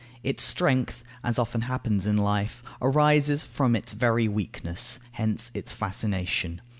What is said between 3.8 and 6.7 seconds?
very weakness. Hence its fascination.